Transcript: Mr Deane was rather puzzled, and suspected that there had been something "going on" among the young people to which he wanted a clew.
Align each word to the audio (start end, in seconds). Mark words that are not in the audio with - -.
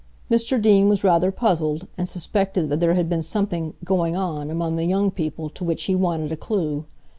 Mr 0.31 0.59
Deane 0.59 0.89
was 0.89 1.03
rather 1.03 1.31
puzzled, 1.31 1.85
and 1.95 2.09
suspected 2.09 2.69
that 2.69 2.79
there 2.79 2.95
had 2.95 3.07
been 3.07 3.21
something 3.21 3.75
"going 3.83 4.15
on" 4.15 4.49
among 4.49 4.75
the 4.75 4.85
young 4.85 5.11
people 5.11 5.47
to 5.47 5.63
which 5.63 5.83
he 5.83 5.93
wanted 5.93 6.31
a 6.31 6.35
clew. 6.35 6.85